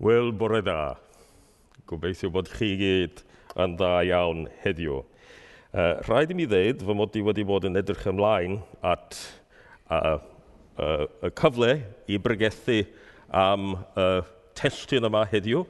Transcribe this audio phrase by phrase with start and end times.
[0.00, 0.94] Wel, bore dda.
[1.84, 3.18] Gobeithio bod chi gyd
[3.60, 4.94] yn dda iawn heddiw.
[5.76, 9.18] Uh, rhaid i mi ddweud fy mod i wedi bod yn edrych ymlaen at
[9.92, 10.14] uh,
[10.80, 11.74] uh, y cyfle
[12.08, 12.78] i brygethu
[13.42, 15.66] am y uh, testyn yma heddiw.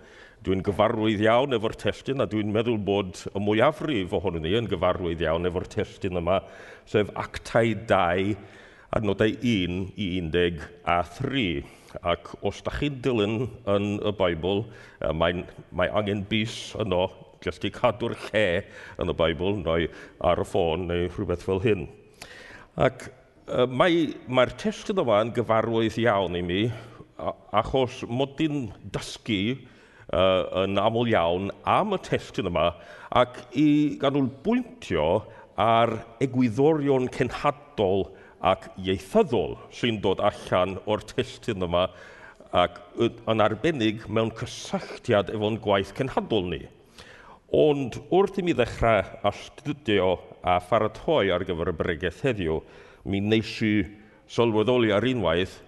[0.47, 5.27] Dwi'n gyfarwydd iawn efo'r testyn a dwi'n meddwl bod y mwyafrif ohonyn ni yn gyfarwydd
[5.27, 6.39] iawn efo'r testyn yma,
[6.87, 8.39] sef actau 2,
[8.95, 11.80] adnodau 1 i 11 a 3.
[12.07, 14.65] Ac os da chi'n dilyn yn y Beibl,
[15.15, 15.45] mae,
[15.75, 17.09] mae angen bus yno
[17.45, 18.45] jyst i cadw'r lle
[19.01, 19.89] yn y Beibl neu
[20.31, 21.89] ar y ffôn neu rhywbeth fel hyn.
[22.79, 23.09] Ac
[23.51, 26.63] mae'r mae testyn yma yn gyfarwydd iawn i mi
[27.53, 32.71] achos mod i'n dysgu uh, yn aml iawn am y testyn yma
[33.21, 35.09] ac i ganolbwyntio
[35.61, 38.07] ar egwyddorion cenhadol
[38.41, 41.87] ac ieithyddol sy'n dod allan o'r testyn yma
[42.57, 46.63] ac yn arbennig mewn cysylltiad efo'n gwaith cenhadol ni.
[47.55, 50.13] Ond wrth i mi ddechrau astudio
[50.47, 52.61] a pharatoi ar gyfer y bregaeth heddiw,
[53.05, 53.75] mi wnes i
[54.31, 55.59] sylweddoli ar unwaith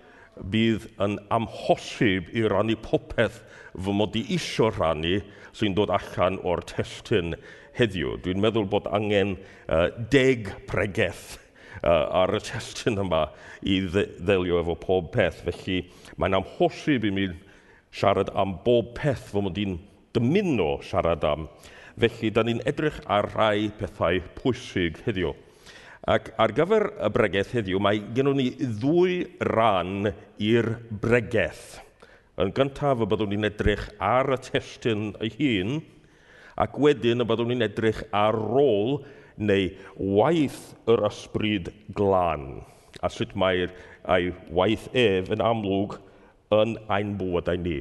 [0.53, 3.43] bydd yn amhosib i rannu popeth
[3.77, 5.19] fy mod i isio rannu
[5.53, 7.37] sy'n dod allan o'r testyn
[7.77, 8.17] heddiw.
[8.25, 9.37] Dwi'n meddwl bod angen
[9.69, 11.42] uh, deg pregeth
[11.81, 13.25] uh, ar y testyn yma
[13.65, 15.43] i ddelio efo pob peth.
[15.47, 15.83] Felly
[16.21, 17.29] mae'n amhosib i mi
[17.93, 19.79] siarad am bob peth fy mod i'n
[20.13, 21.49] dymuno siarad am.
[22.01, 25.33] Felly, da ni'n edrych ar rai pethau pwysig heddiw.
[26.09, 29.21] Ac ar gyfer y bregeth heddiw, mae gennym ni ddwy
[29.53, 30.09] ran
[30.43, 30.71] i'r
[31.03, 31.77] bregeth.
[32.43, 35.77] Yn gyntaf, y byddwn ni'n edrych ar y testyn ei hun,
[36.59, 39.03] ac wedyn y byddwn ni'n edrych ar rôl
[39.37, 42.63] neu waith yr ysbryd glân.
[43.03, 43.73] A sut mae'r
[44.13, 45.99] ei waith ef yn amlwg
[46.55, 47.81] yn ein bywydau ni.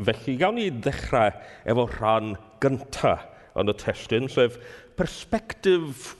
[0.00, 1.34] Felly gawn ni ddechrau
[1.68, 3.28] efo rhan gyntaf
[3.60, 4.56] yn y testyn, sef
[4.96, 6.14] persbectif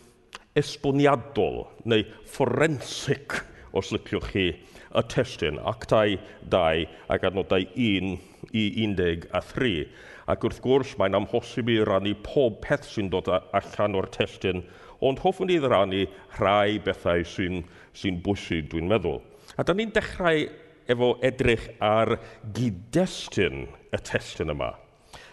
[0.58, 3.38] esboniadol neu forensic,
[3.72, 4.46] os liciwch chi,
[4.92, 6.18] y testyn, actau
[6.52, 8.12] 2 ac adnodau 1
[8.52, 9.86] i 11 a 3
[10.30, 14.62] ac wrth gwrs mae'n amhosib i rannu pob peth sy'n dod allan o'r testyn,
[15.02, 16.04] ond hoffwn i rannu
[16.38, 17.62] rhai bethau sy'n
[17.96, 19.20] sy bwysig, dwi'n meddwl.
[19.58, 20.46] A da ni'n dechrau
[20.90, 22.16] efo edrych ar
[22.54, 24.72] gyd-destun y testyn yma.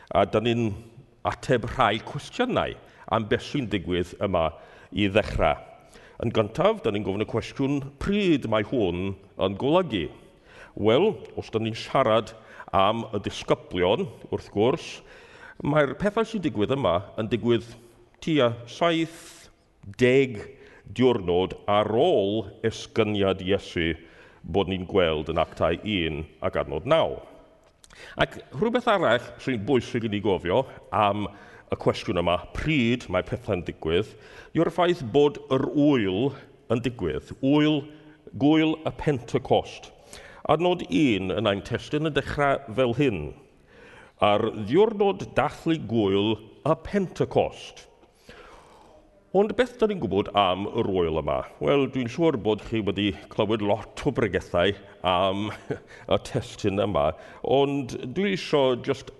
[0.09, 0.71] A da ni'n
[1.29, 2.75] ateb rhai cwestiynau
[3.13, 4.49] am beth sy'n digwydd yma
[4.91, 5.65] i ddechrau.
[6.19, 10.09] Yn gyntaf, da ni'n gofyn y cwestiwn pryd mae hwn yn golygu.
[10.75, 12.33] Wel, os da ni'n siarad
[12.75, 14.87] am y disgyblion, wrth gwrs,
[15.65, 17.65] mae'r pethau sy'n digwydd yma yn digwydd
[18.23, 20.45] tua 70
[20.95, 23.91] diwrnod ar ôl esgyniad Iesu
[24.43, 27.19] bod ni'n gweld yn actau 1 ac adnod 9.
[28.21, 30.63] Ac rhywbeth arall sy'n bwysig i ni gofio
[30.95, 31.27] am
[31.69, 34.13] y cwestiwn yma, pryd mae pethau'n digwydd,
[34.57, 36.33] yw'r ffaith bod yr wyl
[36.73, 37.83] yn digwydd, wyl,
[38.41, 39.91] gwyl y Pentecost–
[40.47, 43.19] Adnod 1 yn ein testyn yn dechrau fel hyn,
[44.23, 47.83] ar ddiwrnod dathlu gwyl y Pentecost.
[49.35, 51.41] Ond beth da ni'n gwybod am yr oel yma?
[51.61, 54.71] Wel, dwi'n siŵr bod chi wedi clywed lot o bregethau
[55.05, 55.51] am
[56.15, 57.11] y testyn yma,
[57.43, 59.11] ond dwi eisiau just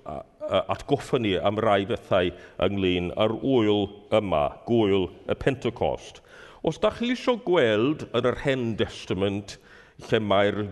[0.50, 2.32] atgoffa ni am rai bethau
[2.66, 6.24] ynglyn â'r wyl yma, gwyl y Pentecost.
[6.64, 9.60] Os da chi eisiau gweld yn yr Hen Testament
[10.08, 10.64] lle mae'r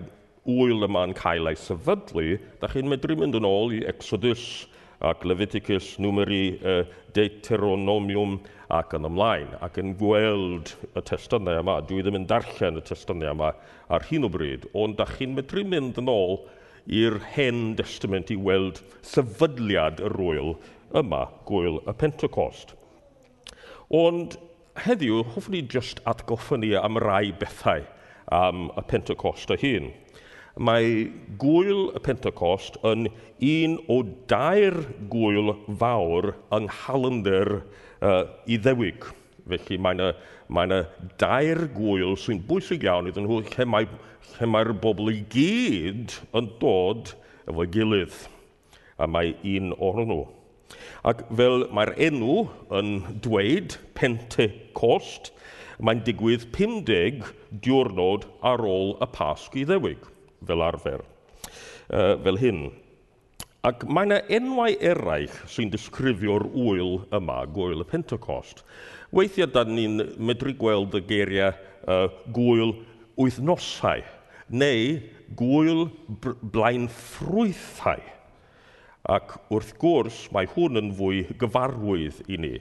[0.47, 4.65] wyl yma'n cael ei sefydlu, da chi'n medru mynd yn ôl i Exodus
[5.05, 8.39] ac Leviticus numeri uh, Deuteronomium
[8.73, 11.77] ac yn ymlaen, ac yn gweld y testynau yma.
[11.85, 13.51] Dwi ddim yn darllen y testynau yma
[13.93, 16.39] ar hyn o bryd, ond da chi'n medru mynd yn ôl
[16.87, 20.55] i'r hen testament i weld sefydliad yr wyl
[20.97, 22.73] yma, gwyl y Pentecost.
[23.93, 24.39] Ond
[24.83, 27.85] heddiw, hoffwn i just atgoffa ni am rai bethau
[28.33, 29.91] am y Pentecost y hun
[30.57, 31.07] mae
[31.41, 33.07] gwyl y Pentecost yn
[33.43, 34.77] un o dair
[35.11, 39.05] gwyl fawr yng nghalendr uh, i ddewig.
[39.47, 40.11] Felly mae yna
[40.47, 40.81] mae yna
[41.19, 46.49] dair gwyl sy'n bwysig iawn iddyn nhw lle mae'r mae, mae bobl i gyd yn
[46.61, 47.13] dod
[47.47, 48.15] efo gilydd.
[48.97, 50.21] A mae un o'r nhw.
[51.07, 52.37] Ac fel mae'r enw
[52.79, 52.93] yn
[53.23, 55.31] dweud, Pentecost,
[55.79, 57.27] mae'n digwydd 50
[57.63, 60.01] diwrnod ar ôl y Pasg i ddewig
[60.47, 62.67] fel arfer, uh, fel hyn.
[63.67, 68.63] Ac mae yna enwau eraill sy'n disgrifio'r wyl yma, gwyl y Pentecost.
[69.11, 71.51] Weithiau da ni'n medru gweld y geiriau
[71.87, 72.77] uh, gwyl
[73.17, 74.05] wythnosau
[74.49, 74.99] neu
[75.37, 75.87] gwyl
[76.41, 78.03] blaen ffrwythau.
[79.07, 82.55] Ac wrth gwrs, mae hwn yn fwy gyfarwydd i ni.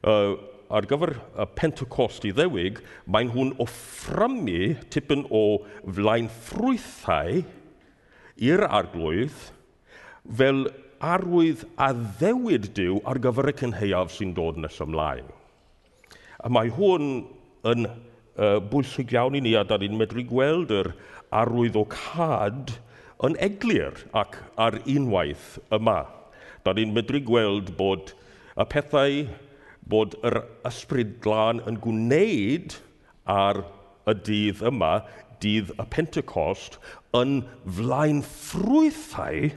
[0.00, 0.36] Uh,
[0.70, 2.78] ar gyfer y Pentecost i ddewig,
[3.10, 5.42] mae nhw'n offrymu tipyn o
[5.82, 7.42] flaen ffrwythau
[8.40, 9.40] i'r arglwydd
[10.38, 10.68] fel
[11.00, 11.90] arwydd a
[12.20, 15.28] ddewyd diw ar gyfer y cynheuaf sy'n dod nes ymlaen.
[16.40, 17.10] A mae hwn
[17.68, 20.92] yn uh, bwysig iawn i ni a da ni'n medru gweld yr
[21.40, 22.76] arwydd o cad
[23.26, 26.02] yn eglir ac ar unwaith yma.
[26.64, 28.14] Da ni'n medru gweld bod
[28.56, 29.22] y pethau
[29.90, 32.76] bod yr ysbryd glân yn gwneud
[33.30, 33.62] ar
[34.08, 35.00] y dydd yma,
[35.42, 36.78] dydd y Pentecost,
[37.16, 37.40] yn
[37.78, 39.50] flaen ffrwythau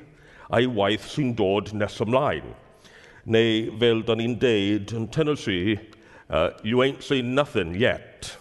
[0.54, 2.54] a'i waith sy'n dod nes ymlaen.
[3.26, 5.78] Neu fel da ni'n deud yn Tennessee,
[6.30, 8.36] uh, you ain't seen nothing yet.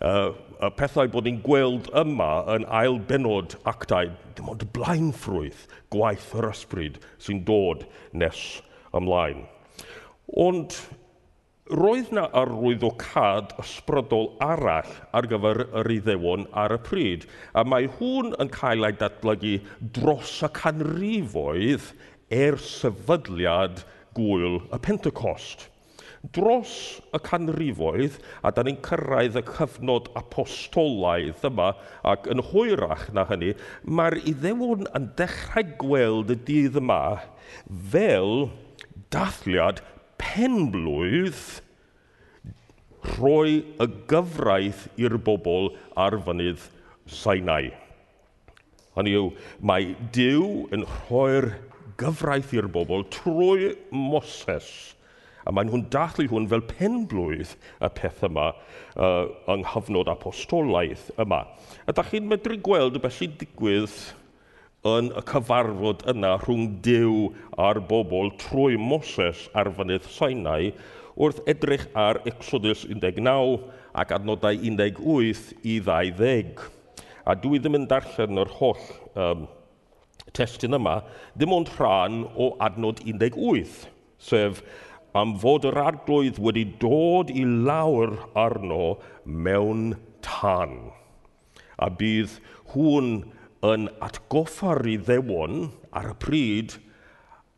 [0.00, 6.30] Uh, y pethau bod ni'n gweld yma yn ail benod actau, dim ond blaenffrwydd gwaith
[6.36, 8.46] yr ysbryd sy'n dod nes
[8.96, 9.46] ymlaen.
[10.34, 10.74] Ond
[11.70, 18.32] roedd na arwyddocad ysbrydol arall ar gyfer yr iddewon ar y pryd, a mae hwn
[18.42, 19.56] yn cael ei datblygu
[19.94, 21.92] dros y canrifoedd
[22.34, 23.84] er sefydliad
[24.18, 25.68] gwyl y Pentecost.
[26.34, 31.72] Dros y canrifoedd, a da ni'n cyrraedd y cyfnod apostolaidd yma,
[32.02, 33.54] ac yn hwyrach na hynny,
[33.86, 37.02] mae'r iddewon yn dechrau gweld y dydd yma
[37.94, 38.48] fel
[39.14, 39.84] dathliad
[40.36, 41.42] penblwydd
[43.16, 46.66] rhoi y gyfraith i'r bobl ar fynydd
[47.08, 47.70] Sinai.
[48.96, 49.30] Hynny yw,
[49.64, 51.48] mae Dyw yn rhoi'r
[52.00, 54.68] gyfraith i'r bobl trwy Moses.
[55.46, 61.44] A mae nhw'n dathlu hwn fel penblwydd y peth yma uh, yng nghyfnod apostolaeth yma.
[61.86, 63.94] A da chi'n medru gweld y beth sy'n digwydd
[64.86, 67.14] yn y cyfarfod yna rhwng Dyw
[67.66, 70.72] a'r bobl trwy Moses ar fynydd Sinai
[71.16, 73.56] wrth edrych ar Exodus 19
[74.02, 76.66] ac adnodau 18 i 20.
[77.26, 78.82] A dwi ddim yn darllen yr holl
[79.18, 79.46] um,
[80.36, 81.00] testyn yma,
[81.34, 83.86] dim ond rhan o adnod 18,
[84.20, 84.60] sef
[85.16, 89.94] am fod yr arglwydd wedi dod i lawr arno mewn
[90.26, 90.76] tan.
[91.80, 92.36] A bydd
[92.74, 93.16] hwn
[93.64, 96.76] yn atgoffa'r iddewon ar y pryd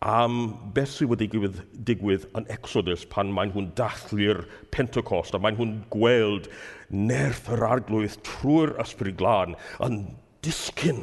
[0.04, 0.36] am
[0.74, 5.74] beth sydd wedi digwydd, digwydd yn Exodus pan maen nhw'n dathlu'r Pentecost a maen nhw'n
[5.90, 6.46] gweld
[6.94, 9.98] nerth yr arglwydd trwy'r ysbryd glân yn
[10.46, 11.02] disgyn,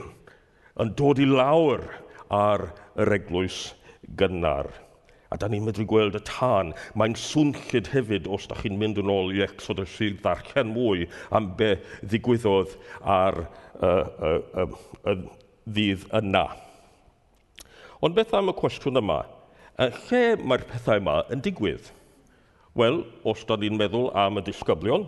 [0.80, 1.84] yn dod i lawr
[2.32, 3.74] ar yr eglwys
[4.16, 4.72] gynnar
[5.36, 6.72] a da ni'n medru gweld y tân.
[6.96, 11.10] Mae'n swnllid hefyd os da chi'n mynd yn ôl i exod y sydd ddarllen mwy
[11.36, 11.74] am be
[12.06, 14.30] ddigwyddodd ar y, uh,
[14.64, 14.78] uh,
[15.12, 15.18] uh,
[15.68, 16.46] ddydd yna.
[18.00, 19.24] Ond beth am y cwestiwn yma?
[19.76, 21.92] Lle mae'r pethau yma yn digwydd?
[22.80, 25.04] Wel, os da ni'n meddwl am y disgyblion,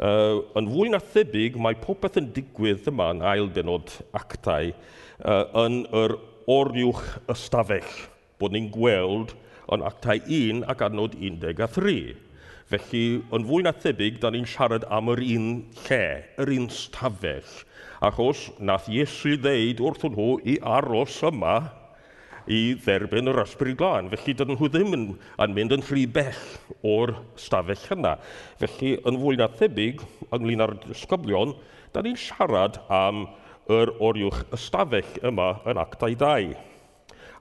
[0.00, 5.44] uh, yn fwy na thebyg, mae popeth yn digwydd yma yn ail benod actau uh,
[5.64, 6.16] yn yr
[6.48, 7.92] oriwch ystafell,
[8.40, 9.36] bod ni'n gweld
[9.74, 12.16] yn actau 1 ac adnod 13.
[12.68, 15.48] Felly, yn fwy na thebyg, da ni'n siarad am yr un
[15.86, 16.04] lle,
[16.42, 17.54] yr un stafell.
[18.04, 21.56] Achos nath Iesu ddeud wrth nhw i aros yma
[22.48, 24.12] i dderbyn yr ysbryd glân.
[24.12, 25.08] Felly, dydyn nhw ddim yn,
[25.44, 26.44] yn mynd yn rhy bell
[26.92, 28.14] o'r stafell yna.
[28.60, 31.56] Felly, yn fwy na thebyg, ynglyn â'r disgyblion,
[31.92, 33.26] da ni'n siarad am
[33.72, 36.52] yr oriwch ystafell yma yn actau 2.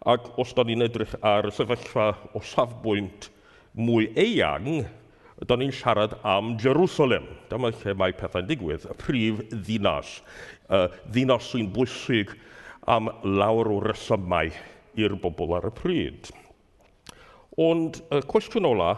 [0.06, 3.30] Ac os da ni'n edrych ar y sefyllfa o safbwynt
[3.78, 4.86] mwy eang,
[5.46, 7.26] da ni'n siarad am Jerusalem.
[7.50, 10.20] Dyma lle mae pethau'n digwydd, y prif ddinas.
[10.70, 12.34] Uh, ddinas sy'n bwysig
[12.90, 14.54] am lawr o resymau
[14.98, 16.32] i'r bobl ar y pryd.
[17.58, 18.96] Ond y cwestiwn ola,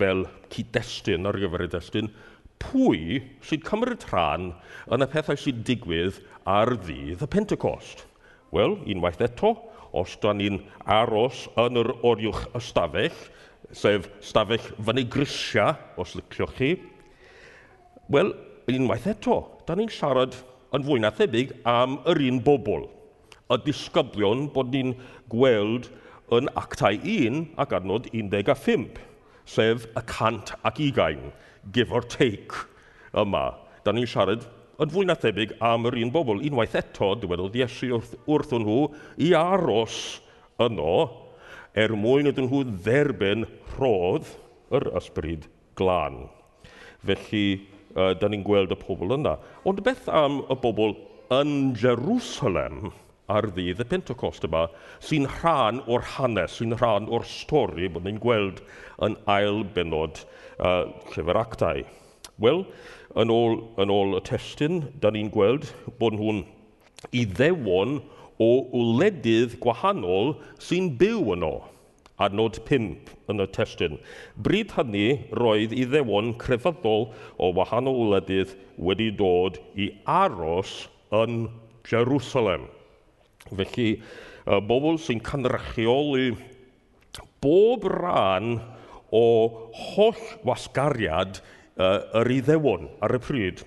[0.00, 2.12] fel cyd-destun ar gyfer y destun,
[2.60, 4.50] pwy sy'n cymryd rhan
[4.92, 8.04] yn y pethau sy'n digwydd ar ddydd y Pentecost?
[8.52, 9.54] Wel, unwaith eto,
[9.92, 13.16] os da ni'n aros yn yr oriwch ystafell,
[13.72, 16.70] sef stafell fyny grisia, os lyciwch chi,
[18.10, 18.32] wel,
[18.70, 20.36] unwaith eto, da ni'n siarad
[20.74, 22.86] yn fwy na thebyg am yr un bobl.
[23.50, 24.94] Y disgyblion bod ni'n
[25.30, 25.90] gweld
[26.34, 29.00] yn actau 1 ac adnod 15,
[29.50, 31.32] sef y cant ac ugain,
[31.74, 32.66] give or take,
[33.18, 33.48] yma.
[33.82, 34.46] Da ni'n siarad
[34.80, 38.78] yn fwy na thebyg am yr un bobl, unwaith eto, dywedodd Iesu wrth, wrth nhw
[39.20, 39.96] i aros
[40.64, 40.94] yno
[41.76, 43.44] er mwyn ydyn nhw dderbyn
[43.74, 44.30] rhodd
[44.76, 45.44] yr ysbryd
[45.76, 46.22] glân.
[47.04, 47.44] Felly,
[47.92, 49.36] uh, da ni'n gweld y pobl yna.
[49.68, 50.96] Ond beth am y bobl
[51.36, 52.90] yn Jerusalem
[53.30, 54.64] ar ddydd y Pentecost yma
[55.06, 58.64] sy'n rhan o'r hanes, sy'n rhan o'r stori bod ni'n gweld
[59.06, 60.24] yn ail benod
[60.58, 61.84] uh, llyfr actau.
[62.40, 62.62] Wel,
[63.20, 65.66] yn ôl, yn ôl y testyn, da ni'n gweld
[66.00, 66.44] bod nhw'n
[67.12, 67.98] i ddewon
[68.40, 71.52] o wledydd gwahanol sy'n byw yno.
[72.20, 73.98] Adnod 5 yn y testyn.
[74.40, 75.04] Bryd hynny
[75.36, 81.46] roedd i ddewon crefyddol o wahanol wledydd wedi dod i aros yn
[81.88, 82.68] Jerusalem.
[83.48, 83.90] Felly,
[84.48, 86.32] y bobl sy'n canrychioli
[87.44, 88.60] bob rhan
[89.12, 89.24] o
[89.92, 91.40] holl wasgariad
[91.80, 93.64] uh, yr iddewon ar y pryd.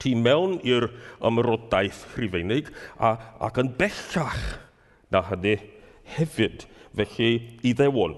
[0.00, 0.88] Ti mewn i'r
[1.26, 4.44] ymrodaeth rhifeinig a, ac yn bellach
[5.10, 5.56] na hynny
[6.16, 7.32] hefyd, felly
[7.66, 8.16] iddewon.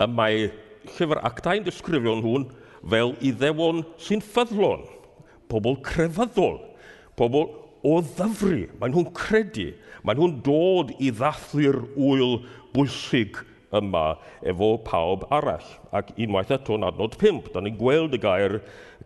[0.00, 0.50] A mae
[0.96, 2.48] llyfr actau'n disgrifio nhw'n
[2.84, 4.84] fel iddewon sy'n ffyddlon,
[5.48, 6.58] pobl crefyddol,
[7.16, 7.48] pobl
[7.84, 8.64] o ddyfru.
[8.80, 9.70] Mae nhw'n credu,
[10.04, 12.38] mae nhw'n dod i ddathlu'r wyl
[12.74, 13.40] bwysig
[13.74, 14.04] yma
[14.42, 15.66] efo pawb arall.
[15.92, 18.60] Ac unwaith eto'n adnod 5, da ni'n gweld y gair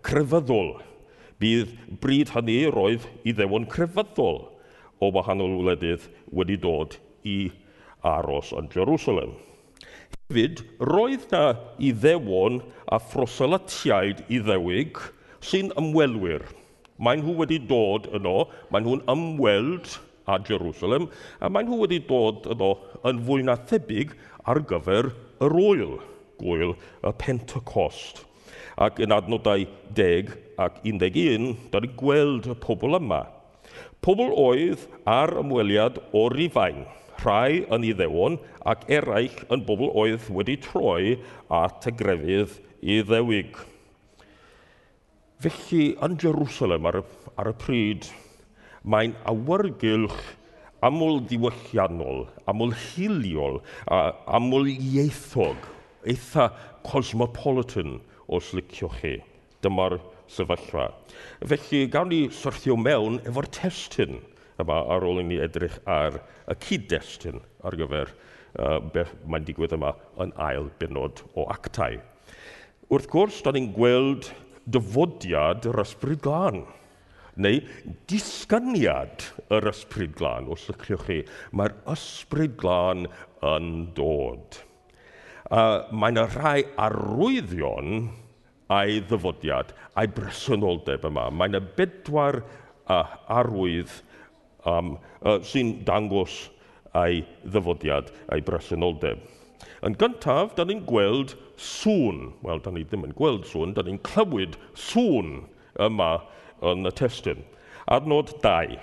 [0.07, 0.79] crefyddol.
[1.38, 4.41] Bydd bryd hynny roedd i ddewon crefyddol
[4.99, 7.50] o wahanol wledydd wedi dod i
[8.07, 9.37] aros yn Jerusalem.
[10.29, 11.45] Hefyd, roedd na
[11.81, 12.61] i ddewon
[12.93, 14.99] a phroselatiaid i ddewig
[15.45, 16.45] sy'n ymwelwyr.
[16.99, 19.95] Mae nhw wedi dod yno, mae nhw'n ymweld
[20.29, 21.07] a Jerusalem,
[21.41, 22.75] a mae nhw wedi dod yno
[23.09, 24.12] yn fwy na thebyg
[24.49, 25.11] ar gyfer
[25.45, 25.99] yr oel,
[26.40, 26.73] gwyl
[27.05, 28.25] y Pentecost.
[28.78, 29.67] Ac yn adnodau
[29.99, 30.31] 10
[30.64, 33.25] ac 11, da ni gweld y pobl yma.
[34.02, 36.87] Pobl oedd ar ymweliad o rifain,
[37.23, 38.38] rhai yn iddewon
[38.73, 41.19] ac eraill yn bobl oedd wedi troi
[41.61, 43.59] at y grefydd i ddewig.
[45.43, 47.05] Felly, yn Jerusalem ar y,
[47.38, 48.09] ar y pryd,
[48.83, 50.19] mae'n awyrgylch
[50.85, 53.59] aml diwylliannol, aml hiliol,
[53.91, 55.67] a aml ieithog,
[56.07, 56.49] eitha
[56.87, 59.15] cosmopolitan os liciwch chi.
[59.65, 59.99] Dyma'r
[60.31, 60.89] sefyllfa.
[61.51, 64.21] Felly, gawn ni syrthio mewn efo'r testyn
[64.63, 66.21] yma ar ôl i ni edrych ar
[66.51, 71.99] y cyd-destun ar gyfer uh, beth mae'n digwydd yma yn ail benod o actau.
[72.89, 74.31] Wrth gwrs, da ni'n gweld
[74.69, 76.65] dyfodiad yr ysbryd glân–
[77.42, 77.61] neu
[78.11, 81.18] disgyniad yr ysbryd glân, os lyciwch chi.
[81.57, 83.07] Mae'r ysbryd glân
[83.47, 84.61] yn dod.
[85.54, 88.09] A mae yna rhai arwyddion
[88.68, 91.28] a'i ddyfodiad, a'i bresenoldeb yma.
[91.33, 93.95] Mae yna bedwar uh, arwydd
[94.68, 96.49] um, uh, sy'n dangos
[96.99, 99.23] a'i ddyfodiad, a'i bresenoldeb.
[99.87, 102.33] Yn gyntaf, da ni'n gweld sŵn.
[102.42, 105.38] Wel, da ni ddim yn gweld sŵn, da ni'n clywed sŵn
[105.87, 106.12] yma
[106.65, 107.45] yn y testyn.
[107.88, 108.79] Adnod 2.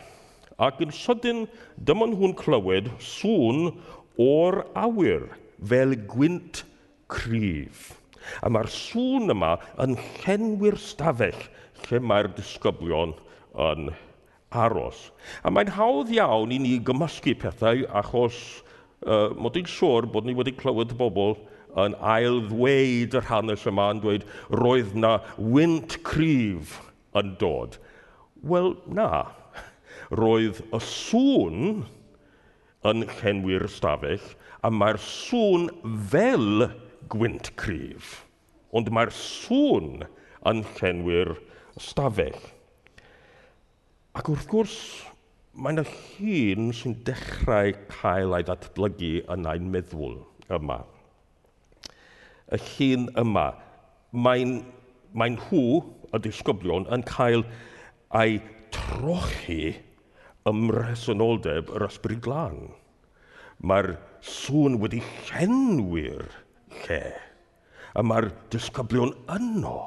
[0.66, 1.44] Ac yn sydyn,
[1.88, 3.68] dyma nhw'n clywed sŵn
[4.22, 5.28] o'r awyr
[5.60, 6.64] fel gwynt
[7.12, 7.92] cryf.
[8.42, 11.42] A mae'r sŵn yma yn llenwi'r stafell
[11.86, 13.14] lle mae'r disgyblion
[13.68, 13.92] yn
[14.56, 15.10] aros.
[15.44, 18.40] A mae'n hawdd iawn i ni gymysgu pethau achos
[19.06, 21.36] uh, mod i'n siŵr bod ni wedi clywed bobl
[21.84, 26.80] yn ail ddweud yr hanes yma yn dweud roedd na wynt cryf
[27.20, 27.78] yn dod?
[28.46, 29.26] Wel, na.
[30.14, 31.86] Roedd y sŵn
[32.86, 34.26] yn llenwi'r stafell,
[34.62, 35.70] a mae'r sŵn
[36.12, 36.68] fel
[37.10, 38.22] gwynt cryf.
[38.76, 40.06] Ond mae'r sŵn
[40.52, 41.34] yn llenwi'r
[41.82, 42.40] stafell.
[44.16, 44.78] Ac wrth gwrs,
[45.56, 50.20] mae'n y llun sy'n dechrau cael ei ddatblygu yn ein meddwl
[50.56, 50.82] yma.
[52.54, 53.48] Y llun yma,
[54.12, 54.58] mae'n
[55.16, 55.82] mae nhw,
[56.16, 57.46] y disgyblion yn cael
[58.16, 58.40] ei
[58.76, 59.76] trochi
[60.50, 62.60] ymresynoldeb yr ysbryd glân.
[63.66, 63.96] Mae'r
[64.26, 66.28] sŵn wedi llenwi'r
[66.84, 67.04] lle,
[67.96, 69.78] a mae'r disgyblion yno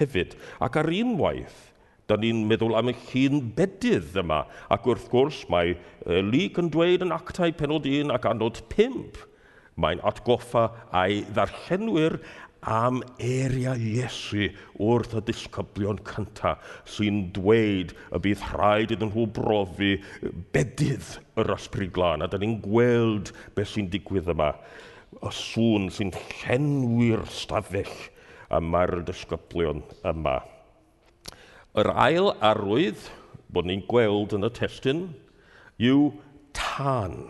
[0.00, 0.36] hefyd.
[0.64, 1.58] Ac ar unwaith,
[2.08, 6.70] da ni'n meddwl am y llun bedydd yma, ac wrth gwrs mae e, Lyg yn
[6.72, 9.24] dweud yn actau penod 1 ac anod 5,
[9.78, 12.18] mae'n atgoffa a'i ddarllenwyr
[12.66, 14.48] am eria Iesu
[14.82, 16.56] wrth y disgyblion cynta
[16.88, 19.94] sy'n dweud y bydd rhaid iddyn nhw brofi
[20.54, 22.24] bedydd yr ysbryd glân.
[22.24, 24.52] A da ni'n gweld beth sy'n digwydd yma.
[25.22, 26.12] Y sŵn sy'n
[26.42, 27.94] llenwi'r stafell
[28.50, 30.40] a mae'r disgyblion yma.
[31.78, 33.06] Yr ail arwydd
[33.52, 35.04] bod ni'n gweld yn y testyn
[35.78, 36.08] yw
[36.56, 37.20] tan.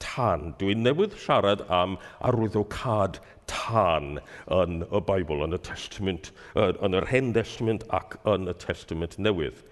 [0.00, 0.52] Tan.
[0.60, 4.18] Dwi'n newydd siarad am arwyddocad tan tân
[4.52, 9.62] yn y Beibl, yn y Testament, yn yr Hen Testament ac yn y Testament newydd.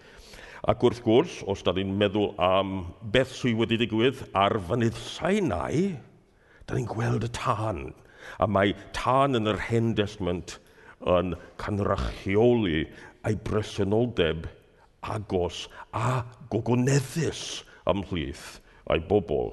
[0.71, 2.75] Ac wrth gwrs, os da ni'n meddwl am
[3.13, 5.91] beth sydd wedi digwydd ar fynydd Sinai,
[6.65, 7.91] da ni'n gweld y tân.
[8.41, 10.57] A mae tân yn yr Hen Testament
[11.05, 12.87] yn canrachioli
[13.29, 14.49] ei bresenoldeb
[15.05, 18.47] agos a gogoneddus ymhlith
[18.89, 19.53] a'i bobl.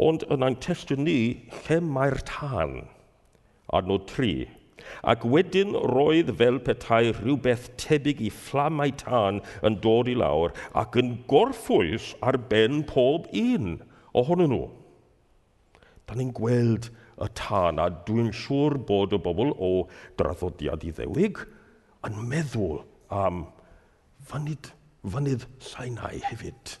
[0.00, 1.20] Ond yn ein testyn ni,
[1.66, 2.86] lle mae'r tân?
[3.74, 4.46] adnod 3.
[5.12, 10.96] ac wedyn roedd fel petai rhywbeth tebyg i fflamau tân yn dod i lawr ac
[11.02, 13.76] yn gorffwys ar ben pob un
[14.16, 14.64] ohonyn nhw.
[16.08, 16.88] Da ni'n gweld
[17.20, 19.72] y tân a dwi'n siŵr bod y bobl o
[20.20, 21.44] draddodiad i ddewig
[22.08, 23.44] yn meddwl am
[24.30, 24.70] fynydd,
[25.02, 26.78] fynydd Sinai hefyd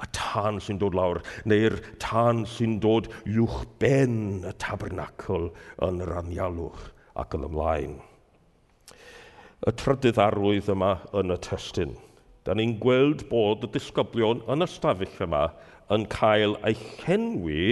[0.00, 5.50] y tân sy'n dod lawr, neu'r tân sy'n dod uwch ben y tabernacl
[5.86, 6.86] yn yr anialwch
[7.20, 7.98] ac yn ymlaen.
[9.60, 11.92] Y trydydd arwydd yma yn y testyn.
[12.48, 15.44] Da ni'n gweld bod y disgyblion yn y stafell yma
[15.92, 17.64] yn cael eu llenwi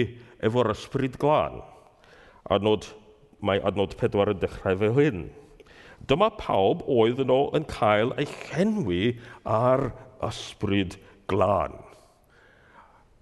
[0.45, 1.63] efo'r ysbryd glân.
[2.53, 2.85] Adnod,
[3.41, 5.25] mae adnod pedwar yn dechrau fel hyn.
[6.07, 9.03] Dyma pawb oedd yno yn cael eu llenwi
[9.49, 9.89] ar
[10.29, 10.99] ysbryd
[11.31, 11.79] glân.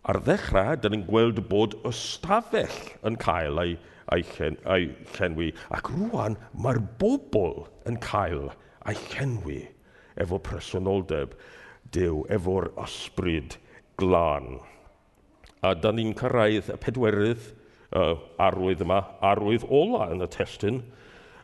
[0.07, 3.73] Ar ddechrau, dyn ni'n gweld bod ystafell yn cael ei,
[4.15, 4.87] ei, llen, ei
[5.17, 8.47] llenwi, ac rwan mae'r bobl yn cael
[8.87, 9.65] ei llenwi
[10.23, 11.35] efo presenoldeb
[11.91, 13.55] Dyw, efo'r ysbryd
[13.99, 14.57] glân.
[15.63, 17.45] A da ni'n cyrraedd y pedwerydd
[17.95, 20.81] uh, arwydd yma, arwydd ola yn y testyn,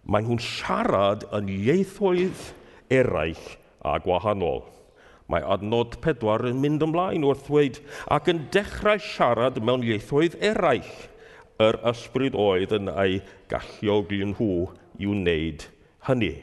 [0.04, 2.50] mae nhw'n siarad yn ieithoedd
[2.92, 3.46] eraill
[3.88, 4.64] a gwahanol.
[5.32, 7.80] Mae adnod pedwar yn mynd ymlaen wrth ddweud
[8.12, 10.96] ac yn dechrau siarad mewn ieithoedd eraill
[11.64, 14.50] yr ysbryd oedd yn ei galluogi nhw
[15.00, 15.68] i wneud
[16.08, 16.34] hynny.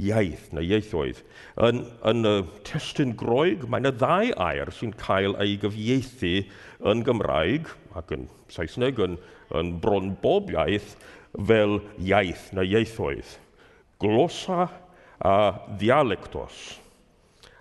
[0.00, 1.20] Iaith neu ieithoedd.
[1.60, 2.34] Yn, yn y
[2.68, 6.34] testyn groeg, mae yna ddau air sy'n cael ei gyfieithu
[6.90, 7.68] yn Gymraeg
[7.98, 9.18] ac yn Saesneg yn,
[9.56, 10.94] yn bron bob iaith
[11.36, 13.36] fel iaith neu ieithoedd.
[14.00, 14.70] Glosa
[15.20, 15.34] a
[15.80, 16.80] dialectos.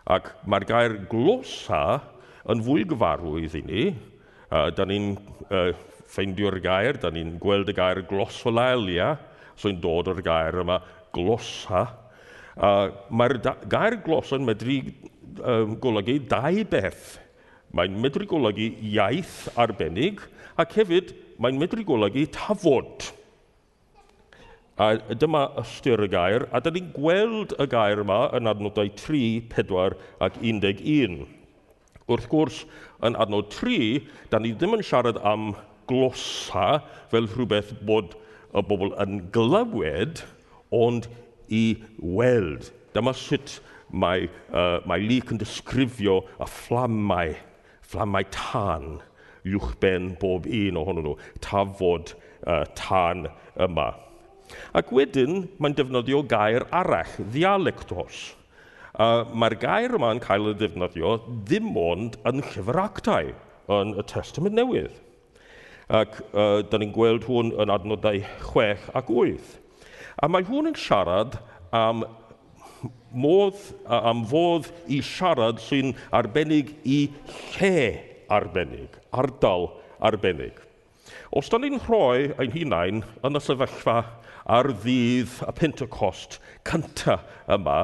[0.09, 1.99] Ac mae'r gair glosa
[2.49, 3.83] yn fwy gyfarwydd i ni.
[4.49, 5.11] Uh, da ni'n
[5.53, 5.69] uh,
[6.09, 9.11] ffeindio'r gair, da ni'n gweld y gair glosolalia,
[9.59, 10.79] sy'n dod o'r gair yma
[11.13, 11.85] glosa.
[12.57, 13.37] Uh, Mae'r
[13.69, 14.79] gair glosa yn medru
[15.43, 17.19] um, golygu dau beth.
[17.77, 20.23] Mae'n medru golygu iaith arbennig
[20.59, 23.11] ac hefyd mae'n medru golygu tafod.
[24.79, 29.41] A dyma ystyr y gair, a da ni'n gweld y gair yma yn adnodau 3,
[29.51, 31.25] 4 ac 11.
[32.07, 32.61] Wrth gwrs,
[33.03, 33.99] yn adnod 3,
[34.31, 35.51] da ni ddim yn siarad am
[35.91, 36.79] glosa
[37.11, 38.15] fel rhywbeth bod
[38.55, 40.23] y bobl yn glywed,
[40.71, 41.11] ond
[41.51, 41.65] i
[41.99, 42.71] weld.
[42.95, 43.59] Dyma sut
[43.91, 47.35] mae, uh, mae Luke yn disgrifio y fflamau,
[47.83, 49.01] fflamau tân,
[49.43, 52.15] uwchben bob un ohonyn nhw, tafod
[52.47, 53.27] uh, tân
[53.59, 53.91] yma.
[54.77, 58.21] Ac wedyn, mae'n defnyddio gair arall, ddialectos.
[58.99, 61.15] Uh, Mae'r gair yma'n cael ei ddefnyddio
[61.47, 63.31] ddim ond yn llyfr actau
[63.79, 64.95] yn y testament newydd.
[65.89, 69.53] Ac uh, da ni'n gweld hwn yn adnodau 6 ac 8.
[70.21, 71.39] A mae hwn yn siarad
[71.73, 72.03] am
[73.11, 73.57] modd,
[73.87, 76.99] am fodd i siarad sy'n arbennig i
[77.55, 77.79] lle
[78.29, 79.69] arbennig, ardal
[80.05, 80.59] arbennig.
[81.33, 83.99] Os da ni'n rhoi ein hunain yn y sefyllfa
[84.49, 87.19] ar ddydd y Pentecost cynta
[87.53, 87.79] yma,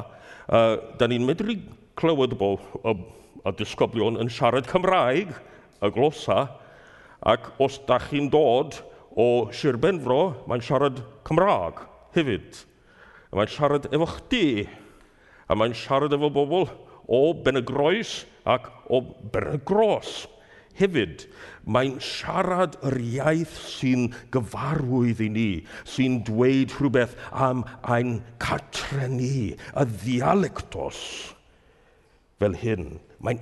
[0.49, 1.59] uh, da ni'n medru
[1.99, 2.95] clywed bo y,
[3.45, 5.33] y disgyblion yn siarad Cymraeg,
[5.85, 6.47] y glosa,
[7.25, 8.79] ac os da chi'n dod
[9.15, 11.85] o Sir Benfro, mae'n siarad Cymraeg
[12.17, 12.63] hefyd.
[13.35, 14.65] Mae'n siarad efo chdi,
[15.45, 16.69] a mae'n siarad efo bobl
[17.05, 19.01] o Benegroes ac o
[19.31, 19.61] Ben.
[20.75, 21.23] Hefyd,
[21.65, 25.49] mae'n siarad yr iaith sy'n gyfarwydd i ni,
[25.87, 27.63] sy'n dweud rhywbeth am
[27.95, 30.99] ein cartreni, y ddialectos
[32.41, 32.97] fel hyn.
[33.23, 33.39] Mae'n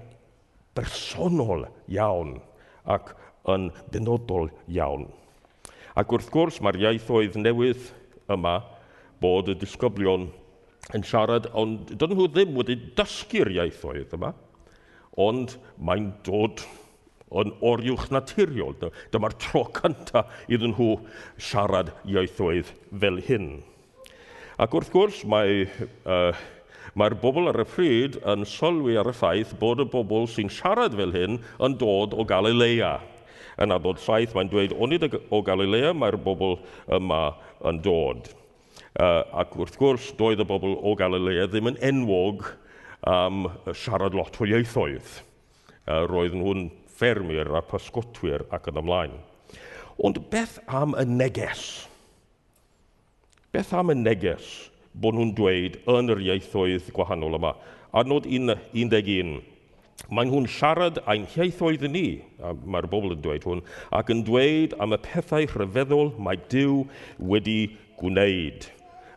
[0.77, 2.37] bersonol iawn
[2.85, 3.15] ac
[3.49, 5.09] yn benodol iawn.
[5.97, 7.89] Ac wrth gwrs mae'r iaithoedd newydd
[8.33, 8.59] yma
[9.21, 10.29] bod y disgyblion
[10.93, 14.33] yn siarad, ond dyn nhw ddim wedi dysgu'r iaithoedd yma,
[15.21, 16.63] ond mae'n dod
[17.41, 18.75] yn oriwch naturiol.
[19.13, 20.95] Dyma'r tro cyntaf iddyn nhw
[21.37, 23.47] siarad ieithoedd fel hyn.
[24.61, 25.63] Ac wrth gwrs, mae,
[26.05, 26.35] uh,
[26.93, 30.93] mae'r bobl ar y pryd yn sylwi ar y ffaith bod y bobl sy'n siarad
[30.97, 32.99] fel hyn yn dod o Galilea.
[33.61, 36.59] Yn adnod saith, mae'n dweud, onid o Galilea mae'r bobl
[36.93, 37.25] yma
[37.69, 38.29] yn dod.
[38.93, 42.45] Uh, ac wrth gwrs, doedd y bobl o Galilea ddim yn enwog
[43.09, 45.17] am siarad lot o ieithoedd.
[45.83, 46.67] Uh, roedd nhw'n
[47.03, 49.15] ffermwyr a pysgotwyr ac yn ymlaen.
[49.99, 51.83] Ond beth am y neges?
[53.51, 54.45] Beth am y neges
[54.95, 57.51] bod nhw'n dweud yn yr ieithoedd gwahanol yma?
[57.99, 59.41] Adnod 11.
[60.13, 64.77] Mae nhw'n siarad ein hieithoedd ni, a mae'r bobl yn dweud hwn, ac yn dweud
[64.81, 66.85] am y pethau rhyfeddol mae Dyw
[67.19, 67.59] wedi
[67.99, 68.69] gwneud.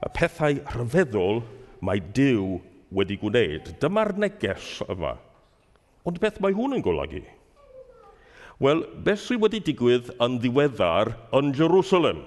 [0.02, 1.44] Y pethau rhyfeddol
[1.86, 2.58] mae Dyw
[2.98, 3.72] wedi gwneud.
[3.78, 5.16] Dyma'r neges yma.
[6.06, 7.24] Ond beth mae hwn yn golygu?
[8.56, 12.22] Wel, beth sydd wedi digwydd yn ddiweddar yn Jerusalem?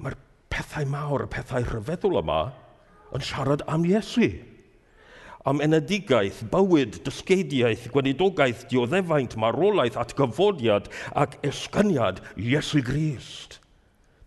[0.00, 0.16] Mae'r
[0.52, 2.38] pethau mawr, y pethau rhyfeddol yma
[3.12, 4.30] yn siarad am Iesu.
[5.46, 13.60] Am enedigaeth, bywyd, dysgeidiaeth, gwenidogaeth, dioddefaint, marwolaeth, atgyfodiad ac esgyniad Iesu Grist.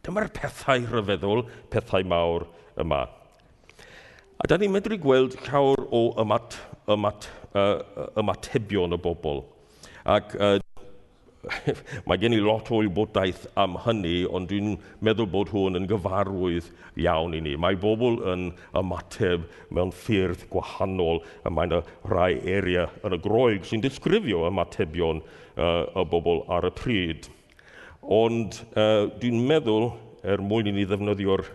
[0.05, 2.45] Dyma'r pethau rhyfeddol, pethau mawr
[2.77, 3.07] yma.
[4.39, 9.43] A da ni'n medru gweld llawer o ymat, ymat uh, ymatebion y bobl.
[10.09, 10.57] Ac uh,
[12.07, 16.67] mae gen i lot o wybodaeth am hynny, ond dwi'n meddwl bod hwn yn gyfarwydd
[16.99, 17.55] iawn i ni.
[17.59, 21.81] Mae bobl yn ymateb mewn ffyrdd gwahanol, a mae yna
[22.11, 27.29] rhai eria yn y groeg sy'n disgrifio ymatebion uh, y bobl ar y pryd.
[28.03, 29.91] Ond uh, dwi'n meddwl,
[30.27, 31.45] er mwyn i ni ddefnyddio'r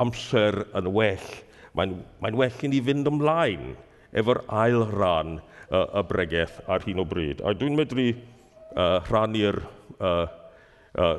[0.00, 1.32] amser yn well,
[1.76, 3.74] mae'n mae well i ni fynd ymlaen
[4.14, 7.42] efo'r ail rhan uh, y bregaeth ar hyn o bryd.
[7.42, 9.60] A dwi'n medru uh, rhannu'r
[9.98, 10.26] uh,
[10.98, 11.16] uh,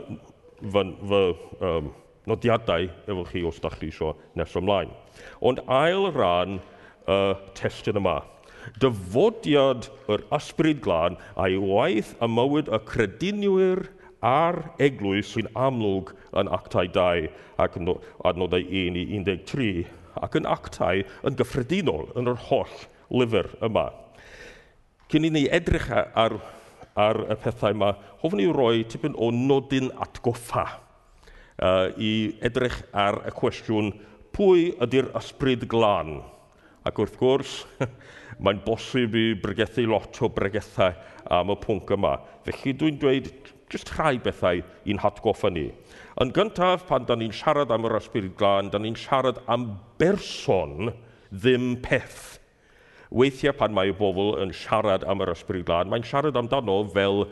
[0.62, 1.24] fy, fy
[1.62, 1.92] um,
[2.30, 4.94] nodiadau efo chi os da chi eisiau nes ymlaen.
[5.42, 8.22] Ond ail rhan uh, testyn yma,
[8.82, 13.86] dyfodiad yr ysbryd glân a'i waith y mywyd y crediniwyr
[14.26, 17.28] a'r eglwys sy'n amlwg yn actau 2
[17.62, 19.86] ac adnodau 1 i 13
[20.24, 22.76] ac yn actau yn gyffredinol yn yr holl
[23.12, 23.90] lyfr yma.
[25.12, 26.40] Cyn i ni edrych ar,
[26.98, 30.66] ar y pethau yma, hofn i roi tipyn o nodyn atgoffa
[31.62, 33.92] uh, i edrych ar y cwestiwn
[34.36, 36.18] pwy ydy'r ysbryd glân.
[36.86, 37.60] Ac wrth gwrs,
[38.44, 40.96] mae'n bosib i bregethu lot o bregethau
[41.34, 42.18] am y pwnc yma.
[42.46, 43.30] Felly dwi'n dweud
[43.72, 45.70] jyst rhai bethau i'n hatgoffa ni.
[46.24, 49.66] Yn gyntaf, pan da ni'n siarad am yr ysbryd glân, da ni'n siarad am
[50.00, 50.94] berson
[51.28, 52.38] ddim peth.
[53.12, 57.26] Weithiau pan mae bobl yn siarad am yr ysbryd glân, mae'n siarad amdano fel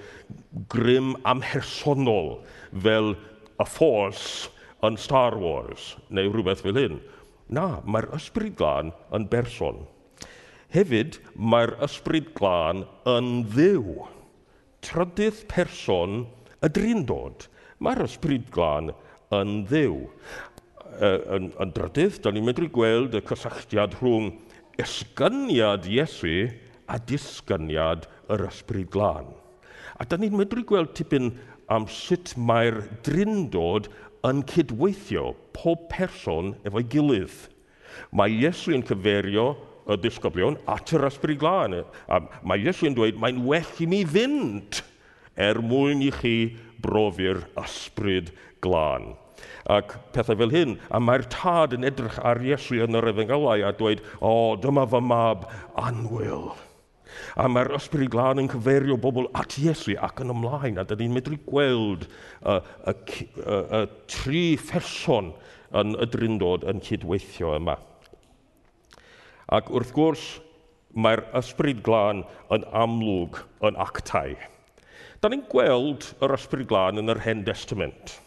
[0.74, 2.36] grym amhersonol,
[2.84, 4.26] fel y ffos
[4.84, 7.00] yn Star Wars, neu rhywbeth fel hyn.
[7.56, 9.86] Na, mae'r ysbryd glân yn berson.
[10.76, 14.10] Hefyd, mae'r ysbryd glân yn ddiw.
[14.84, 16.26] Trydydd person
[16.60, 17.48] y drindod.
[17.84, 18.94] Mae'r ysbryd glân
[19.36, 19.96] yn ddiw.
[20.94, 24.30] E, yn, yn drydydd, da ni'n medru gweld y cysylltiad rhwng
[24.80, 26.48] esgyniad Iesu
[26.88, 29.34] a disgyniad yr ysbryd glân.
[30.00, 31.34] A da ni'n medru gweld tipyn
[31.74, 33.92] am sut mae'r drindod
[34.30, 37.36] yn cydweithio pob person efo'i gilydd.
[38.16, 39.50] Mae Iesu yn cyferio
[39.92, 41.82] y disgyblion at yr ysbryd glân.
[42.08, 44.80] A mae Iesu yn dweud, mae'n well i mi fynd
[45.36, 46.38] er mwyn i chi
[46.84, 49.14] brofi'r ysbryd glân.
[49.74, 53.72] Ac pethau fel hyn, a mae'r tad yn edrych ar Iesu yn yr efengelau a
[53.80, 55.48] dweud, o, dyma fy mab
[55.80, 56.52] anwyl.
[57.40, 61.16] A mae'r ysbryd glân yn cyferio bobl at Iesu ac yn ymlaen, a dyn ni'n
[61.16, 62.58] medru gweld y,
[62.92, 65.32] y, y, y tri pherson
[65.80, 67.78] yn y drindod yn cydweithio yma.
[69.54, 70.26] Ac wrth gwrs,
[70.94, 74.36] mae'r ysbryd glân yn amlwg yn actau.
[75.24, 78.18] Da ni'n gweld yr ysbryd glân yn yr hen testament,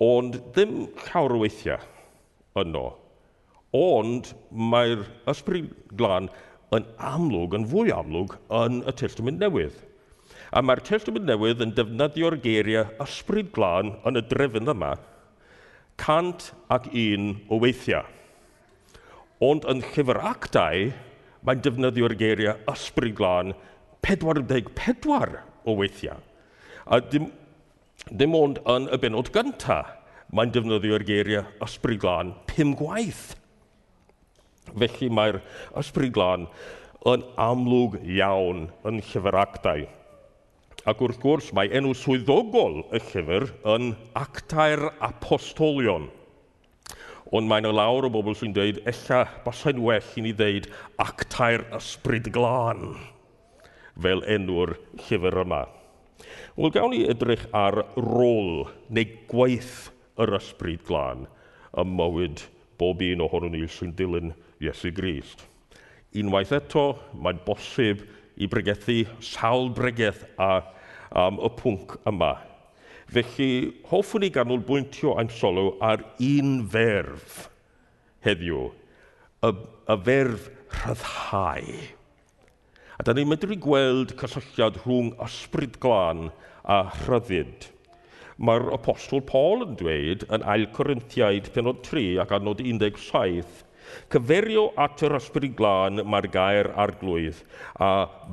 [0.00, 1.82] ond ddim llawer o weithiau
[2.62, 2.84] yno.
[3.76, 4.30] Ond
[4.72, 5.66] mae'r ysbryd
[6.00, 6.30] glân
[6.72, 9.74] yn amlwg, yn fwy amlwg, yn y testament newydd.
[10.56, 14.94] A mae'r testament newydd yn defnyddio'r geiriau ysbryd glân yn y drefn yma,
[16.00, 18.08] cant ac un o weithiau.
[19.44, 20.88] Ond yn llyfr actau,
[21.44, 23.52] mae'n defnyddio'r geiriau ysbryd glân
[24.08, 26.22] 44 o weithiau.
[26.86, 27.28] A dim,
[28.08, 29.92] dim ond yn y benod gyntaf,
[30.34, 33.36] mae'n defnyddio'r geiriau ysbryd glân pum gwaith.
[34.74, 35.38] Felly mae'r
[35.78, 36.48] ysbryd glân
[37.06, 39.84] yn amlwg iawn yn llyfr actau.
[40.86, 46.08] Ac wrth gwrs mae enw swyddogol y llyfr yn actau'r apostolion.
[47.34, 50.68] Ond mae'n y lawr o bobl sy'n dweud, ella, basau'n well i ni ddeud
[51.02, 52.94] actau'r ysbryd glân
[54.02, 55.64] fel enw'r llyfr yma.
[56.56, 59.90] Wel, gawn ni edrych ar rôl neu gwaith
[60.22, 61.26] yr ysbryd glân
[61.76, 62.44] ym mywyd
[62.80, 64.32] bob un ohonyn ni sy'n dilyn
[64.64, 65.44] Iesu Grist.
[66.16, 68.04] Unwaith eto, mae'n bosib
[68.40, 70.62] i bregethu sawl bregeth a,
[71.12, 72.32] am y pwnc yma.
[73.12, 73.50] Felly,
[73.90, 77.46] hoffwn i ganolbwyntio ein solo ar un ferf
[78.26, 78.64] heddiw,
[79.46, 79.52] y,
[79.92, 80.48] y ferf
[80.80, 81.95] rhyddhau.
[82.96, 86.30] A da ni'n medru gweld cysylltiad rhwng ysbryd glân
[86.64, 87.66] a rhyddid.
[88.40, 93.62] Mae'r apostol Paul yn dweud yn ail Corinthiaid penod 3 ac anod 17,
[94.12, 97.44] cyferio at yr ysbryd glân mae'r gair arglwydd,
[97.76, 97.90] a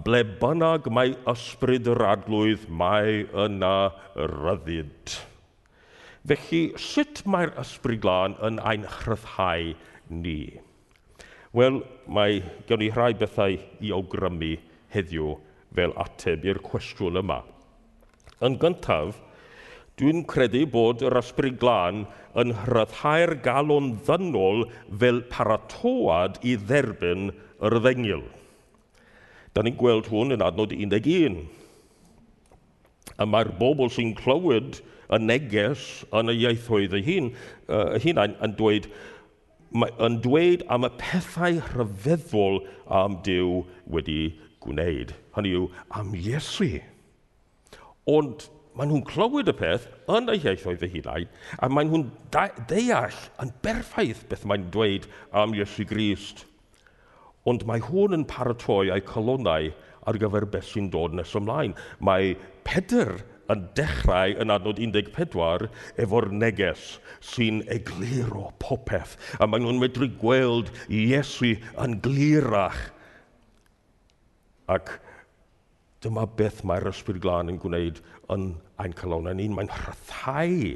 [0.08, 3.76] ble bynnag mae ysbryd yr arglwydd mae yna
[4.16, 5.18] ryddid.
[6.32, 9.74] Felly, sut mae'r ysbryd glân yn ein rhyddhau
[10.24, 10.40] ni?
[11.54, 14.56] Wel, mae gen i rhai bethau i awgrymu
[14.94, 15.36] heddiw
[15.78, 17.44] fel ateb i'r cwestiwn yma.
[18.42, 19.20] Yn gyntaf,
[20.02, 22.08] dwi'n credu bod yr ysbryd glân
[22.42, 24.66] yn rhyddhau'r galon ddynol
[25.04, 27.30] fel paratoad i dderbyn
[27.70, 28.26] yr ddengil.
[29.54, 31.38] Da ni'n gweld hwn yn adnod 11.
[33.22, 34.82] A mae'r bobl sy'n clywed
[35.14, 35.86] y neges
[36.18, 37.34] yn y ieithoedd y hun,
[37.70, 38.90] uh, hunain yn dweud,
[39.74, 42.60] yn dweud am y pethau rhyfeddol
[43.02, 45.14] am Dyw wedi gwneud.
[45.36, 46.78] Hynny yw, am Iesu.
[48.10, 51.30] Ond maen nhw'n clywed y peth yn eu ieithoedd eu hunain,
[51.62, 55.10] a maen nhw'n deall yn berffaith beth mae'n dweud
[55.42, 56.46] am Iesu Grist.
[57.50, 59.70] Ond mae hwn yn paratoi eu colonnau
[60.08, 61.76] ar gyfer beth sy'n dod nes ymlaen.
[62.00, 62.36] Mae
[62.68, 63.18] Pedr
[63.52, 65.68] yn dechrau yn adnod 14
[66.04, 66.98] efo'r neges
[67.34, 69.18] sy'n egluro popeth.
[69.40, 72.80] A maen nhw'n medru gweld Iesu yn glirach.
[74.72, 74.96] Ac
[76.04, 78.02] dyma beth mae'r ysbryd glân yn gwneud
[78.34, 79.30] yn ein calon.
[79.32, 80.76] Yn un, mae'n rhyddhau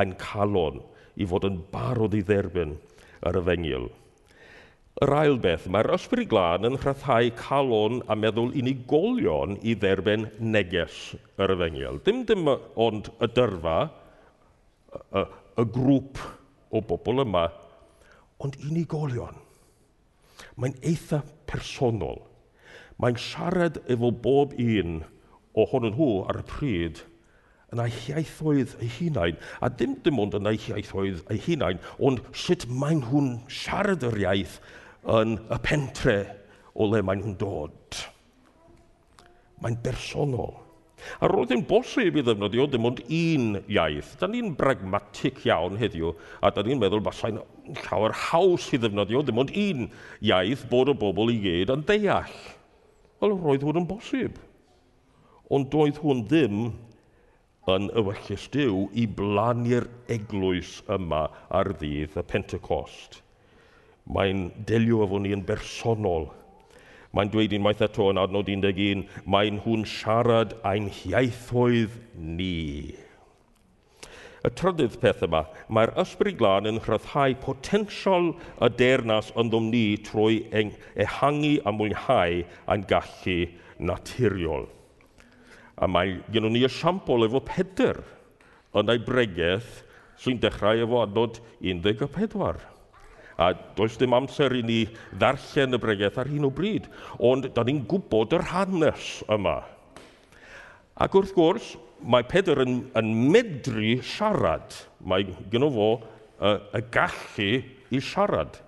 [0.00, 0.80] ein calon
[1.20, 2.76] i fod yn barod i dderbyn
[3.28, 3.88] yr yfengil.
[5.02, 10.98] Yr ail beth, mae'r ysbryd glân yn rhathau calon a meddwl unigolion i dderbyn neges
[11.34, 11.98] yr efengyl.
[12.06, 13.78] Dim dim ond y dyrfa,
[14.94, 15.24] y,
[15.58, 16.20] y grŵp
[16.70, 17.48] o bobl yma,
[18.38, 19.40] ond unigolion.
[20.54, 22.22] Mae'n eitha personol.
[23.02, 25.00] Mae'n siarad efo bob un
[25.58, 27.02] ohonyn nhw ar y pryd
[27.74, 32.22] yn eu hiaithoedd eu hunain, a dim dim ond yn eu hiaithoedd eu hunain, ond
[32.30, 34.60] sut maen nhw'n siarad yr iaith
[35.04, 36.18] yn y pentre
[36.74, 37.98] o le maen nhw'n dod.
[39.62, 40.54] Mae'n bersonol.
[41.20, 44.14] A roedd yn bosib i ddefnyddio dim ond un iaith.
[44.20, 47.42] Da ni'n bragmatic iawn heddiw, a da ni'n meddwl basai'n
[47.82, 49.88] llawer haws i ddefnyddio dim ond un
[50.24, 52.38] iaith bod y bobl i gyd yn deall.
[53.20, 54.40] Wel, roedd hwn yn bosib.
[55.52, 56.62] Ond doedd hwn ddim
[57.70, 63.20] yn y wellus diw i blannu'r eglwys yma ar ddydd y Pentecost.
[64.04, 66.28] Mae'n delio efo ni yn bersonol.
[67.14, 72.92] Mae'n dweud unwaith eto yn adnod 11, mae'n hwn siarad ein hiaithoedd ni.
[74.44, 79.84] Y trydydd peth yma, mae'r ysbryd glân yn rhyddhau potensial y dernas yn ddwm ni
[80.04, 82.42] trwy ehangu a mwynhau
[82.74, 83.38] ein gallu
[83.78, 84.68] naturiol.
[85.80, 88.02] A mae gen ni esiampl efo Pedr
[88.76, 89.80] yn ei bregeth
[90.20, 92.73] sy'n dechrau efo adnod 14.
[93.38, 94.80] A does dim amser i ni
[95.18, 96.86] ddarllen y bregaeth ar hyn o bryd,
[97.18, 99.58] ond da ni'n gwybod yr hanes yma.
[100.94, 101.72] Ac wrth gwrs,
[102.06, 104.76] mae Pedr yn, yn medru siarad.
[105.02, 107.50] Mae gen fo y, y gallu
[107.90, 108.60] i siarad.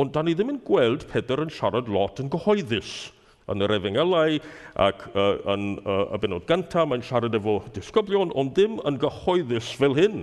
[0.00, 3.10] Ond da ni ddim yn gweld Pedr yn siarad lot yn gyhoeddus
[3.50, 4.36] yn yr efengelau
[4.78, 9.72] ac uh, yn uh, y benod gyntaf mae'n siarad efo disgyblion, ond ddim yn gyhoeddus
[9.78, 10.22] fel hyn.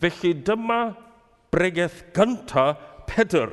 [0.00, 0.80] Felly dyma
[1.54, 3.52] bregeth gyntaf Pedr.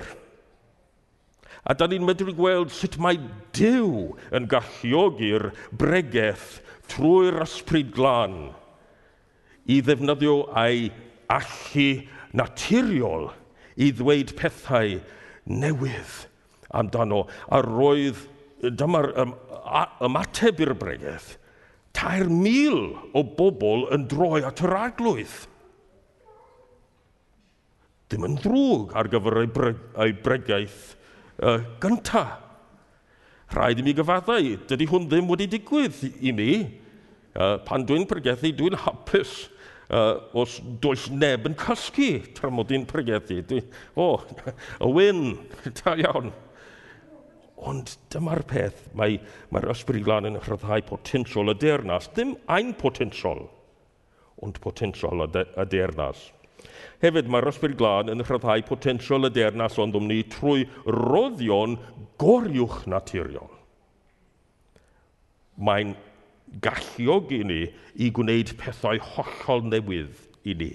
[1.69, 3.19] A da ni'n medru gweld sut mae
[3.53, 8.39] Dyw yn galluogi'r bregeth trwy'r ysbryd glân
[9.69, 10.87] i ddefnyddio ei
[11.29, 11.85] allu
[12.33, 13.29] naturiol
[13.77, 14.97] i ddweud pethau
[15.51, 16.17] newydd
[16.81, 17.27] amdano.
[17.53, 18.25] A roedd
[18.65, 19.11] dyma'r
[20.07, 21.35] ymateb i'r bregeth.
[21.93, 25.50] Tair mil o bobl yn droi at yr arglwydd
[28.11, 30.81] ddim yn ddrwg ar gyfer ei, bryg, ei bregaeth
[31.39, 32.39] uh, gyntaf.
[33.51, 36.51] Rhaid i mi gyfaddau, dydy hwn ddim wedi digwydd i mi.
[37.31, 39.33] Uh, pan dwi'n pregethu, dwi'n hapus
[39.91, 43.41] uh, os does neb yn cysgu tra mod i'n pregethu.
[43.47, 43.61] Dwi,
[43.95, 44.53] o, oh,
[44.87, 45.21] y wyn,
[45.81, 46.31] da iawn.
[47.71, 49.19] Ond dyma'r peth, mae,
[49.53, 53.45] mae'r ysbryd lan yn rhyddhau potensiol y deyrnas, ddim ein potensiol,
[54.41, 56.31] ond potensiol y deyrnas.
[57.01, 61.79] Hefyd mae'r ysbryd glân yn rhyddhau potensiol y dernas ond ni trwy roddion
[62.21, 63.49] goriwch naturiol.
[65.57, 65.95] Mae'n
[66.61, 67.61] galluog i ni
[67.97, 70.71] i gwneud pethau hollol newydd i ni,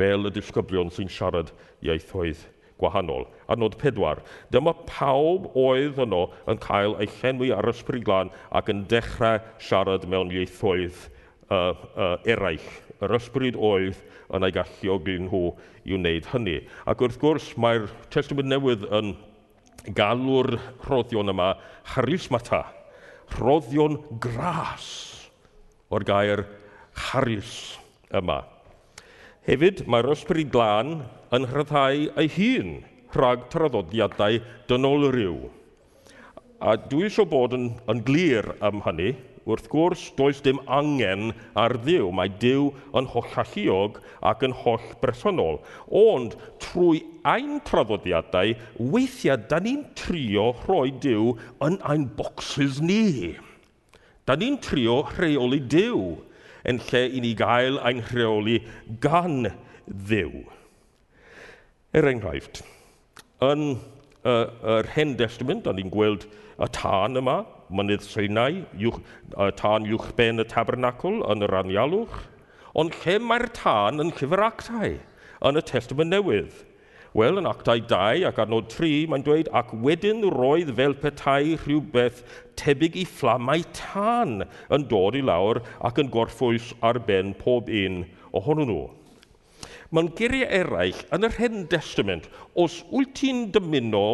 [0.00, 1.52] fel y disgyblion sy'n siarad
[1.84, 2.46] ieithoedd
[2.80, 3.28] gwahanol.
[3.52, 8.86] Adnod pedwar, dyma pawb oedd yno yn cael eu llenwi ar ysbryd glân ac yn
[8.88, 11.19] dechrau siarad mewn ieithoedd gwahanol
[11.50, 12.70] uh, uh, eraill.
[13.00, 13.98] Yr ysbryd oedd
[14.36, 15.42] yn ei galluogi nhw
[15.88, 16.58] i wneud hynny.
[16.88, 19.14] Ac wrth gwrs, mae'r testament newydd yn
[19.96, 21.54] galw'r rhoddion yma
[21.94, 22.64] charismata,
[23.38, 24.88] rhoddion gras
[25.90, 26.44] o'r gair
[27.08, 27.54] charis
[28.14, 28.42] yma.
[29.48, 31.00] Hefyd, mae'r ysbryd glân
[31.34, 32.76] yn rhyddhau ei hun
[33.16, 34.38] rhag traddodiadau
[34.70, 35.38] dynol ryw.
[36.60, 39.14] A dwi eisiau bod yn, yn glir am hynny,
[39.50, 42.08] Wrth gwrs, does dim angen ar ddiw.
[42.14, 45.60] Mae diw yn hollalliog ac yn holl bresonol.
[45.86, 51.34] Ond trwy ein traddodiadau, weithiau da ni'n trio rhoi diw
[51.66, 53.36] yn ein bocsys ni.
[54.26, 56.02] Da ni'n trio rheoli diw
[56.68, 58.60] yn lle i ni gael ein rheoli
[59.02, 59.48] gan
[59.86, 60.44] ddiw.
[61.96, 62.60] Er enghraifft,
[63.42, 63.80] yn
[64.22, 64.44] uh,
[64.76, 66.28] yr Hen Testament, da ni'n gweld
[66.60, 68.98] y tân yma, mynydd Seinau, uwch,
[69.36, 72.16] uh, tân uwchben y tabernacl yn yr anialwch,
[72.78, 74.98] ond lle mae'r tân yn llyfr actau?
[75.46, 76.66] Yn y testament newydd?
[77.16, 82.20] Wel, yn actau 2 ac adnod 3, mae'n dweud, ac wedyn roedd fel petai rhywbeth
[82.60, 88.04] tebyg i fflamau tân yn dod i lawr ac yn gorffwys ar ben pob un
[88.38, 88.84] ohonyn nhw.
[89.90, 94.06] Mae'n geiriau eraill, yn yr Hen Testament, os wyt ti'n dymuno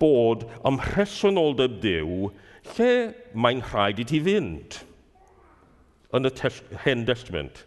[0.00, 2.26] bod ym mhresonoldeb Dyw
[2.74, 2.90] lle
[3.34, 4.80] mae'n rhaid i ti fynd
[6.16, 6.32] yn y
[6.84, 7.64] hen testament?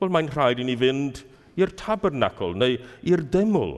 [0.00, 1.22] Wel, mae'n rhaid i ni fynd
[1.60, 3.76] i'r tabernacl neu i'r deml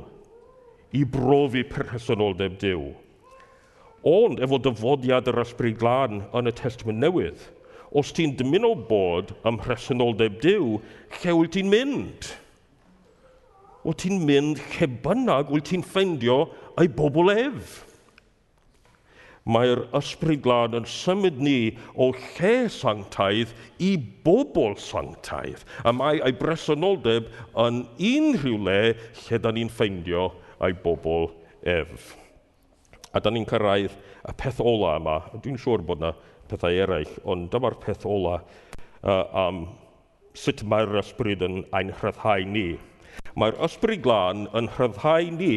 [0.96, 2.88] i brofi personoldeb Dyw.
[4.06, 7.40] Ond efo dyfodiad yr ysbryd glân yn y testament newydd,
[7.96, 10.76] os ti'n dymuno bod ym mhresonoldeb Dyw,
[11.20, 12.30] lle wyt ti'n mynd?
[13.86, 16.44] Wyt ti'n mynd lle bynnag wyt ti'n ffeindio
[16.80, 17.82] ei bobl ef?
[19.46, 23.94] mae'r ysbryd glad yn symud ni o lle sanctaidd i
[24.26, 25.62] bobl sanctaidd.
[25.86, 27.30] A mae ei bresonoldeb
[27.66, 28.80] yn unrhyw le
[29.22, 30.28] lle da ni'n ffeindio
[30.66, 31.30] ei bobl
[31.62, 32.14] ef.
[33.14, 33.94] A da ni'n cyrraedd
[34.26, 35.20] y peth ola yma.
[35.38, 36.12] Dwi'n siŵr bod yna
[36.50, 39.64] pethau eraill, ond dyma'r peth ola uh, am
[40.36, 42.68] sut mae'r ysbryd yn ein rhyddhau ni.
[43.38, 45.54] Mae'r ysbryd glân yn rhyddhau ni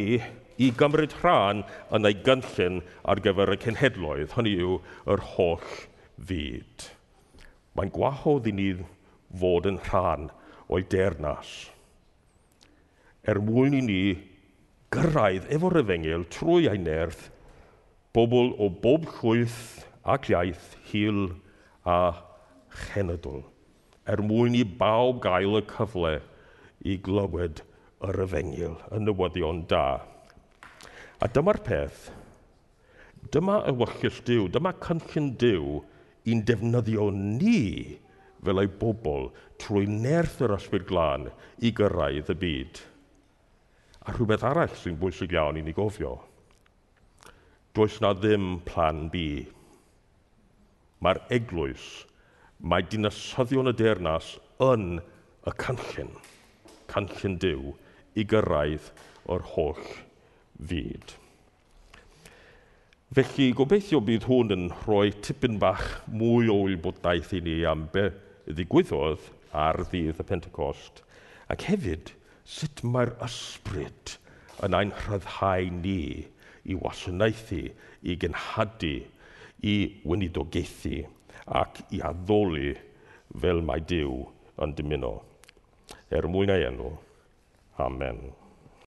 [0.59, 1.63] i gymryd rhan
[1.95, 4.79] yn ei gynllun ar gyfer y cenhedloedd, hynny yw
[5.13, 5.75] yr holl
[6.29, 6.89] fyd.
[7.75, 8.69] Mae'n gwahodd i ni
[9.41, 10.27] fod yn rhan
[10.67, 11.69] o'i dernas.
[13.23, 14.01] Er mwyn i ni
[14.93, 17.29] gyrraedd efo'r efengil trwy ein nerth
[18.15, 21.29] bobl o bob chwyth ac iaith, hil
[21.85, 21.99] a
[22.89, 23.43] chenedl,
[24.09, 26.15] er mwyn i bawb gael y cyfle
[26.81, 27.61] i glywed
[28.07, 29.99] yr efengil yn newyddion da.
[31.19, 32.05] A dyma'r peth.
[33.35, 35.81] Dyma y wyllus diw, dyma cynllun diw
[36.31, 37.97] i'n defnyddio ni
[38.39, 39.27] fel ei bobl
[39.59, 41.27] trwy nerth yr ysbryd glân
[41.59, 42.81] i gyrraedd y byd.
[44.07, 46.15] A rhywbeth arall sy'n bwysig iawn i ni gofio.
[47.75, 49.43] Does na ddim plan B.
[51.03, 51.89] Mae'r eglwys,
[52.63, 56.15] mae dinasyddion y dernas yn y canllun,
[56.87, 57.73] canllun diw,
[58.15, 58.93] i gyrraedd
[59.27, 59.83] o'r holl
[60.59, 61.15] fyd.
[63.15, 68.09] Felly gobeithio bydd hwn yn rhoi tipyn bach mwy o wybodaeth i ni am be
[68.49, 69.29] ddigwyddodd
[69.65, 71.01] ar ddydd y Pentecost
[71.49, 72.11] ac hefyd
[72.57, 74.13] sut mae'r ysbryd
[74.65, 76.01] yn ein rhyddhau ni
[76.69, 77.63] i wasanaethu,
[78.03, 78.99] i gynhadu,
[79.63, 81.01] i wynidogaethu
[81.61, 82.75] ac i addoli
[83.41, 84.19] fel mae Dyw
[84.63, 85.15] yn dymuno.
[86.13, 86.93] Er mwyn ei enw.
[87.81, 88.21] Amen.